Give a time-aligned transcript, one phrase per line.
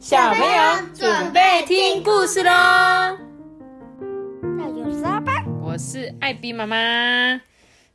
[0.00, 2.50] 小朋友准备听故事喽！
[4.56, 5.44] 那有沙吧？
[5.60, 7.38] 我是艾比妈妈。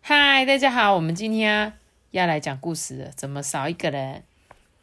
[0.02, 1.74] 嗨，大家好，我们今天
[2.12, 3.10] 要来讲故事了。
[3.16, 4.22] 怎么少一个人？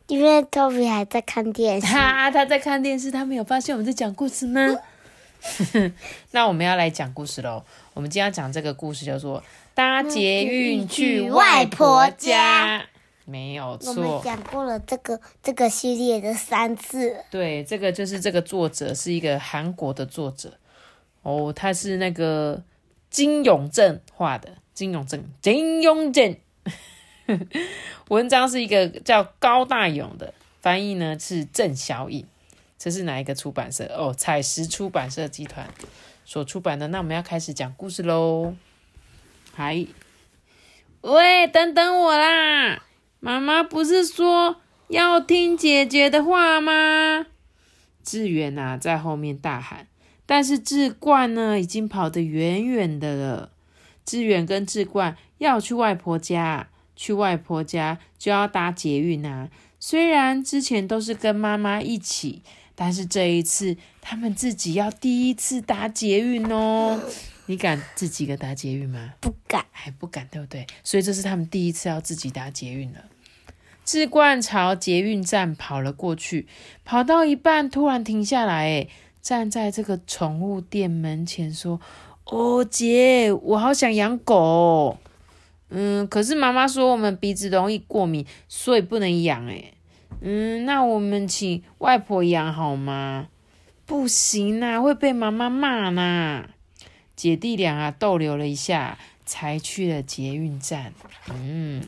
[0.09, 1.87] 因为 Toby 还在看电视。
[1.87, 4.61] 哈，他在看电视，他没有发现我们在讲故事吗？
[6.33, 7.63] 那我们要来讲故事喽。
[7.95, 9.41] 我们今天要讲这个故事叫做
[9.75, 12.85] “搭捷运去外婆家”。
[13.25, 17.17] 没有我们错，讲过了这个这个系列的三次。
[17.31, 20.59] 对，这个就是这个作者是一个韩国的作者
[21.23, 22.63] 哦，他是那个
[23.11, 26.37] 金永正画的，金永正，金永正。
[28.09, 32.27] 文章是一个叫高大勇的，翻译呢是郑小颖。
[32.77, 33.85] 这是哪一个出版社？
[33.97, 35.69] 哦，彩石出版社集团
[36.25, 36.89] 所出版的。
[36.89, 38.55] 那我们要开始讲故事喽。
[39.55, 39.87] 嗨，
[41.03, 42.83] 喂，等等我啦！
[43.25, 44.57] 妈妈不是说
[44.89, 47.25] 要听姐姐的话吗？
[48.03, 49.87] 志远呐、在后面大喊，
[50.27, 53.53] 但是志冠呢已经跑得远远的了。
[54.05, 59.49] 志远跟志冠要去外婆家，去外婆家就要搭捷运啊。
[59.79, 62.43] 虽然之前都是跟妈妈一起，
[62.75, 67.01] 但是这一次他们自己要第一次搭捷运哦。
[67.47, 69.15] 你敢自己一个搭捷运吗？
[69.21, 69.65] 不敢。
[69.71, 70.65] 还不敢，对不对？
[70.85, 73.05] 所以这是他们第一次要自己搭捷运了。
[73.85, 76.47] 志冠朝捷运站跑了过去，
[76.85, 78.89] 跑到一半突然停下来，哎，
[79.21, 81.81] 站在这个宠物店门前说
[82.27, 84.99] ：“哦，姐，我好想养狗哦。
[85.71, 89.45] 嗯，可是妈妈说我们鼻子容易过敏，所以不能养。
[89.49, 89.73] 哎，
[90.21, 93.27] 嗯，那我们请外婆养好吗？
[93.85, 96.51] 不行啊，会被妈妈骂呢。
[97.23, 100.93] 姐弟俩啊逗留了一下，才去了捷运站。
[101.33, 101.81] 嗯，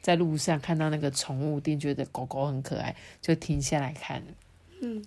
[0.00, 4.24] 在路上看到那个宠物店，觉得狗狗很可爱，就停下来看。
[4.80, 5.04] 嗯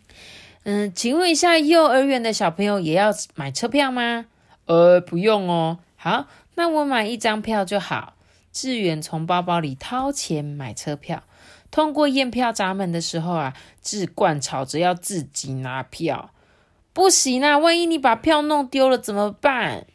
[0.63, 4.27] 嗯，请问一下，幼儿园的小朋友也要买车票吗？
[4.63, 5.79] 呃，不用哦。
[5.97, 8.13] 好，那我买一张票就好。
[8.53, 11.23] 志远从包包里掏钱买车票。
[11.69, 16.31] 通过验票闸门的时候啊，志冠吵着要自己拿票。
[16.95, 19.85] 不行啊，万一你把票弄丢了怎么办？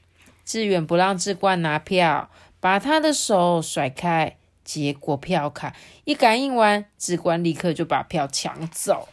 [0.44, 2.28] 志远不让志冠拿票，
[2.60, 4.36] 把他的手甩开。
[4.62, 5.74] 结果票卡
[6.04, 9.08] 一感应完，志冠立刻就把票抢走。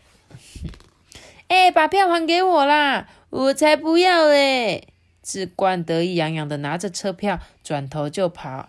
[1.48, 3.08] 哎、把票还给我啦！
[3.30, 4.90] 我才不要嘞！
[5.24, 8.68] 志冠得意洋洋的拿着车票，转头就跑。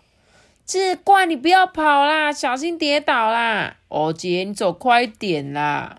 [0.65, 3.79] 志冠，你不要跑啦，小心跌倒啦！
[3.89, 5.99] 哦，姐，你走快点啦！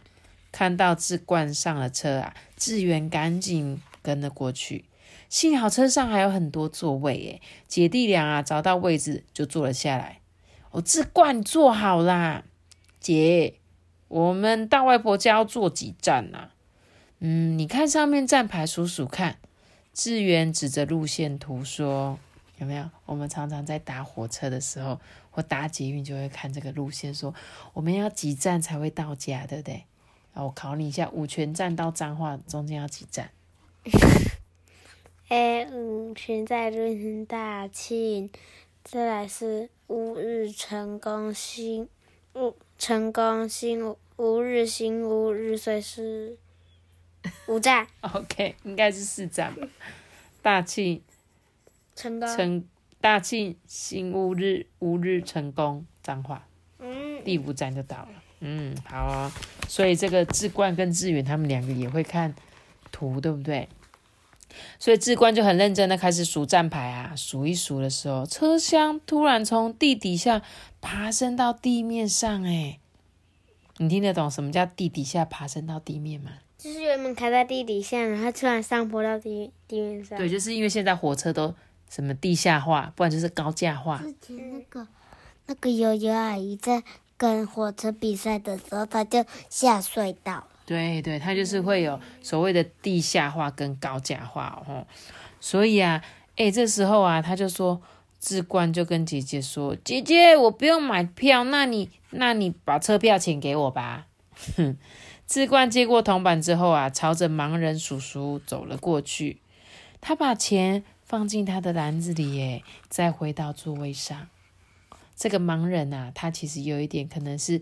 [0.51, 4.85] 看到志冠上了车啊，志远赶紧跟了过去。
[5.29, 10.19] 幸好车上还有很多座位耶，姐弟俩啊找到位置就坐了下来。
[10.71, 12.43] 哦，志冠，坐好啦。
[12.99, 13.55] 姐，
[14.07, 16.49] 我们到外婆家要坐几站呐、
[17.19, 19.37] 嗯，你看上面站牌数数看。
[19.93, 22.17] 志远指着路线图说
[22.59, 22.89] ：“有没有？
[23.05, 24.99] 我们常常在搭火车的时候
[25.29, 27.33] 或搭捷运，就会看这个路线，说
[27.73, 29.83] 我们要几站才会到家，对不对？
[30.33, 33.29] 啊，我考你一下，五泉站到彰化中间要几站？
[35.29, 38.29] 哎，嗯，全在润大庆，
[38.83, 41.87] 再来是乌日成功新，
[42.35, 46.37] 乌成功新乌乌日新乌日，所以是
[47.47, 49.67] 五站 OK，应该是四站吧。
[50.41, 51.03] 大庆、
[51.95, 52.35] 成功。
[52.35, 52.65] 成
[53.01, 56.47] 大庆、新乌日、乌日成功、彰化。
[56.79, 58.09] 嗯，第五站就到了。
[58.41, 59.31] 嗯，好啊、
[59.67, 62.33] 所以这个志冠跟志远他们两个也会看
[62.91, 63.67] 图，对不对？
[64.79, 70.41] 所以志冠就很认真的开始数站牌啊，数一数的时候，车厢突然从地底下
[70.81, 72.79] 爬升到地面上，哎，
[73.77, 76.31] 你听得懂什么叫地底下爬升到地面吗？
[76.57, 80.17] 就是原本开在地底下，然后突然上坡到地地面上。
[80.17, 81.53] 对，就是因为现在火车都
[81.89, 83.99] 什么地下化，不然就是高架化。
[83.99, 84.87] 之前那个
[85.45, 86.83] 那个悠悠阿姨在
[87.19, 90.47] 跟火车比赛的时候，他就下隧道。
[90.65, 94.87] 对对，他就是会有所谓的地下化跟高架化哦。
[95.41, 96.01] 所以啊，
[96.37, 97.81] 哎，这时候啊，他就说，
[98.21, 104.07] 志冠就跟姐姐说：“姐姐，我不用买票，那你那你把车票钱给我吧。”
[104.55, 104.77] 哼，
[105.27, 109.41] 志冠接过铜板之后啊，朝着盲人叔叔走了过去。
[109.99, 114.29] 他把钱放进他的篮子里，耶，再回到座位上。
[115.19, 117.61] 这个盲人啊，他其实有一点可能是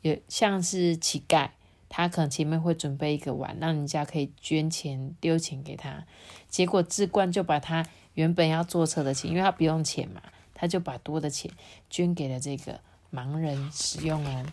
[0.00, 1.50] 有像是乞丐。
[1.94, 6.06] 他可能前面会准备一个碗，让人家可以捐钱丢钱给他。
[6.48, 7.84] 结果志冠就把他
[8.14, 10.22] 原本要坐车的钱，因为他不用钱嘛，
[10.54, 11.50] 他就把多的钱
[11.90, 12.80] 捐给了这个
[13.12, 14.46] 盲人使用哦。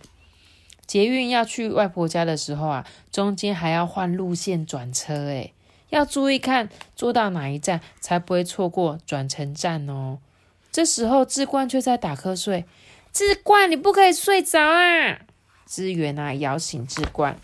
[0.86, 5.54] 捷运要去外婆家的时候啊，中间还要换路线转车，诶，
[5.92, 10.20] 要注意看坐到哪一站，才不会错过转乘站哦。
[10.72, 12.66] 这时候志冠却在打瞌睡，
[13.12, 15.20] 志冠，你不可以睡着啊！
[15.66, 17.40] 志远啊，摇醒志冠。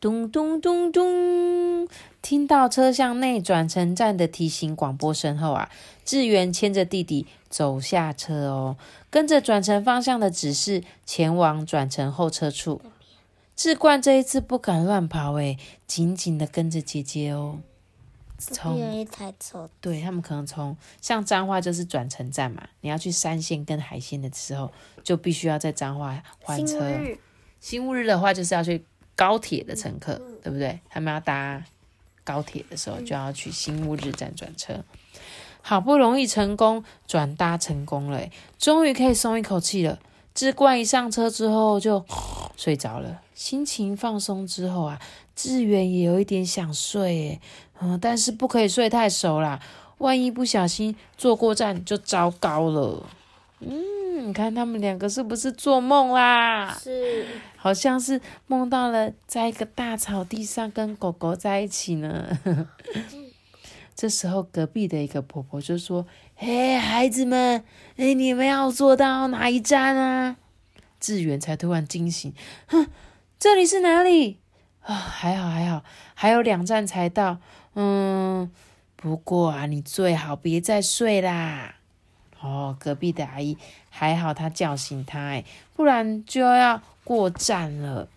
[0.00, 1.88] 咚咚咚咚，
[2.20, 5.70] 听到车厢内转乘站的提醒广播声后啊，
[6.04, 8.76] 志远牵着弟弟走下车哦，
[9.10, 12.80] 跟着转乘方向的指示前往转乘候车处。
[13.54, 15.56] 志冠这一次不敢乱跑，诶，
[15.86, 17.60] 紧紧的跟着姐姐哦。
[18.50, 24.72] 从一台车，对他们可能从像彰化就是转乘站嘛，你要去三线跟海线的时候，
[25.04, 26.98] 就必须要在彰化换车。
[27.60, 28.84] 新乌日的话就是要去。
[29.14, 30.80] 高铁的乘客对不对？
[30.88, 31.62] 他们要搭
[32.24, 34.82] 高铁的时候，就要去新乌日站转车。
[35.60, 38.26] 好不容易成功转搭成功了，
[38.58, 40.00] 终于可以松一口气了。
[40.34, 42.04] 志冠一上车之后就
[42.56, 44.98] 睡着了，心情放松之后啊，
[45.36, 47.38] 志远也有一点想睡，
[47.82, 49.58] 嗯，但是不可以睡太熟啦，
[49.98, 53.04] 万一不小心坐过站就糟糕了。
[53.58, 56.78] 嗯，你看他们两个是不是做梦啦？
[56.80, 57.26] 是，
[57.56, 62.38] 好像是梦到了在一个大草地上跟狗狗在一起呢。
[63.94, 67.62] 这时候隔壁的一个婆婆就说：“嘿，孩子们，
[67.96, 70.36] 哎，你们要坐到哪一站啊？”
[70.98, 72.32] 志远才突然惊醒，
[72.66, 72.86] 哼，
[73.38, 74.38] 这里是哪里？
[74.82, 75.84] 啊，还好还好，
[76.14, 77.38] 还有两站才到。
[77.74, 78.50] 嗯，
[78.96, 81.76] 不过啊，你最好别再睡啦。
[82.40, 83.56] 哦，隔壁的阿姨
[83.88, 88.08] 还好，她叫醒他，哎，不然就要过站了。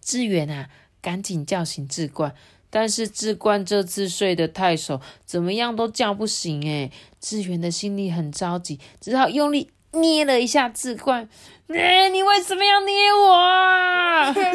[0.00, 0.70] 志远啊，
[1.02, 2.34] 赶紧叫醒志冠，
[2.70, 6.90] 但是志冠这次睡得太熟，怎么样都叫不醒，哎，
[7.20, 11.28] 志远的心里很着急，只好用力捏了一下志冠。
[11.68, 14.34] 哎，你为什么要捏我？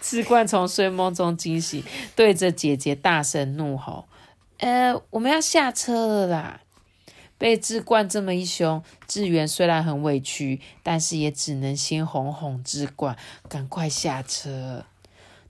[0.00, 1.82] 志冠从睡梦中惊醒，
[2.14, 4.06] 对着姐姐大声怒吼。
[4.58, 6.60] 呃，我们要下车了啦！
[7.38, 13.16] 被志冠这么一凶，志远虽然很委屈，但是也只能先哄哄志冠，
[13.48, 14.84] 赶快下车。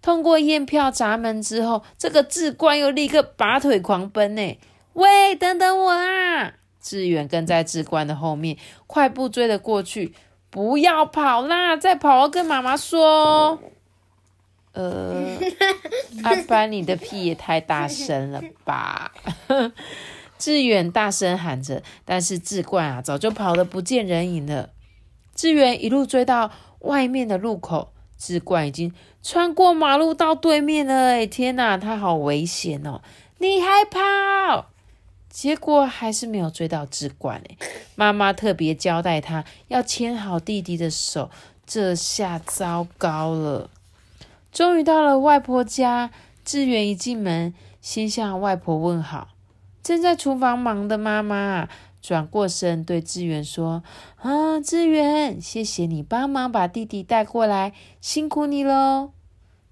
[0.02, 4.58] 通过验票闸门之后，这个志冠又立刻拔腿狂奔呢！
[4.94, 6.54] 喂，等等我啊！
[6.86, 8.56] 志远跟在志冠的后面，
[8.86, 10.14] 快步追了过去。
[10.50, 11.76] 不要跑啦！
[11.76, 13.58] 再跑要跟妈妈说。
[14.72, 15.36] 呃，
[16.22, 19.10] 阿班，你的屁也太大声了吧！
[20.38, 24.70] 志远大声喊着，但是志冠啊，早就跑得不见人影了。
[25.34, 31.08] 志远一路追到外面的路口，志冠已经穿过马路到对面了。
[31.08, 33.02] 哎，天哪，他好危险哦！
[33.38, 34.70] 你还跑？
[35.36, 37.42] 结果还是没有追到志冠。
[37.46, 37.58] 哎，
[37.94, 41.28] 妈妈特别交代他要牵好弟弟的手，
[41.66, 43.68] 这下糟糕了。
[44.50, 46.10] 终于到了外婆家，
[46.42, 47.52] 志远一进门，
[47.82, 49.28] 先向外婆问好。
[49.82, 51.68] 正在厨房忙的妈妈
[52.00, 53.82] 转过身对志远说
[54.16, 59.10] ：“啊，志远，谢谢你帮忙把弟弟带过来，辛苦你喽。”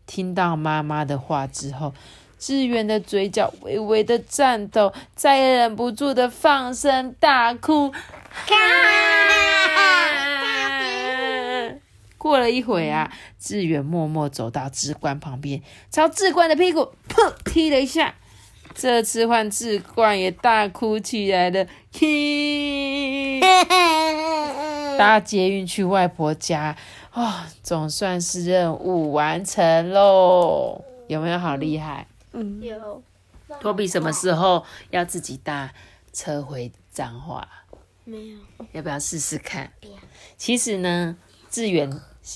[0.05, 1.95] 听到妈妈的话之后，
[2.47, 7.91] 志远的嘴角微微的颤抖，再也忍不住的放声大哭。
[12.19, 13.11] 过了一会啊，
[13.41, 18.15] 志远默默走到志冠旁边，朝志冠的屁股砰踢了一下。
[18.75, 21.67] 这次换志冠也大哭起来了。
[21.99, 23.41] 嘿，
[24.99, 26.77] 搭捷运去外婆家，
[27.15, 27.33] 哦，
[27.63, 30.85] 总算是任务完成喽！
[31.09, 32.07] 有没有好厉害？
[32.35, 33.03] 嗯，有。
[33.61, 35.73] 托比什么时候要自己搭
[36.13, 37.49] 车回彰化？
[38.05, 38.39] 没有。
[38.73, 39.73] 要不要试试看？
[40.37, 41.17] 其实呢，
[41.51, 41.91] 志远。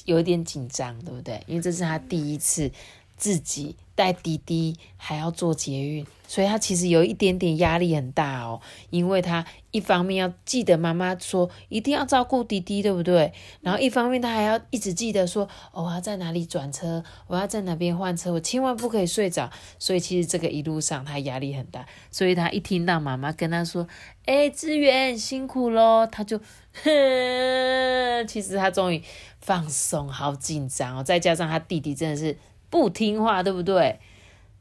[0.04, 1.42] 有点紧张，对不对？
[1.46, 2.70] 因为这是他第一次
[3.18, 8.60] 自己带弟弟，还要做捷运，所以他其实有一点点压力很大哦。
[8.90, 13.32] 因为他一方面要记得妈妈说一定要照顾弟弟，对不对？
[13.60, 19.50] 然后一方面他还要一直记得说，我要在哪里转车，我要在哪边换车，我千万不可以睡着。
[19.78, 21.84] 所以其实这个一路上他压力很大。
[22.10, 23.88] 所以他一听到妈妈跟他说
[24.26, 26.38] ：“哎，志远辛苦喽”，他就，
[26.84, 29.02] 哼 其实他终于。
[29.40, 31.02] 放松，好紧张哦！
[31.02, 32.36] 再加上他弟弟真的是
[32.70, 33.98] 不听话，对不对？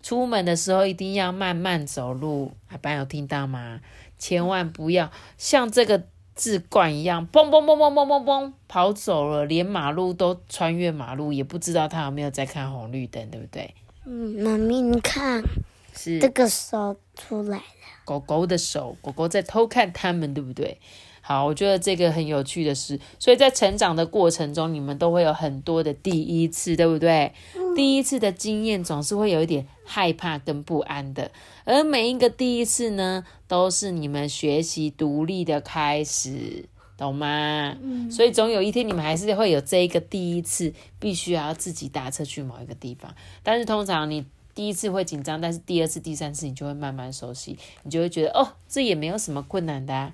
[0.01, 3.81] 出门的时候一定要慢慢走路，阿班有听到吗？
[4.17, 6.03] 千万不要像这个
[6.35, 13.73] 志冠一样，嘣嘣嘣嘣嘣嘣嘣跑走了，连马路都穿越马路，也不知道他有没有在看红绿灯，对不对？
[14.05, 15.43] 嗯，妈咪，你看，
[15.93, 17.63] 是这个手出来了，
[18.05, 20.79] 狗狗的手，狗狗在偷看他们，对不对？
[21.27, 27.33] 好，我觉得这个很有趣的是，所以在成长的过程中，你们都会有很多的第一次，对不对？
[27.75, 31.29] 第一次的经验总是会有一点害怕跟不安的，
[31.65, 36.63] 而每一个第一次呢，都是你们学习独立的开始，
[36.97, 37.75] 懂吗？
[37.81, 38.09] 嗯。
[38.09, 43.13] 所以总有一天你们还是会有这一个第一次，必须要自己搭车去某一个地方。
[43.43, 50.13] 但是通常你第一次会紧张，但是第二次、第三次你就会慢慢熟悉，你就会觉得哦，这也没有什么困难的。